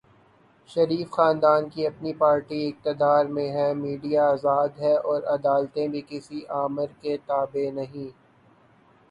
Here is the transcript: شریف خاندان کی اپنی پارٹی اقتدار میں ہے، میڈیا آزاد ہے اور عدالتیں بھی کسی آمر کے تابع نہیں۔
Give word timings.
شریف 0.69 1.09
خاندان 1.11 1.67
کی 1.69 1.85
اپنی 1.87 2.13
پارٹی 2.13 2.61
اقتدار 2.67 3.25
میں 3.35 3.47
ہے، 3.51 3.67
میڈیا 3.75 4.27
آزاد 4.29 4.79
ہے 4.79 4.95
اور 5.03 5.21
عدالتیں 5.33 5.87
بھی 5.87 6.01
کسی 6.09 6.39
آمر 6.63 6.87
کے 7.01 7.17
تابع 7.27 7.69
نہیں۔ 7.73 8.09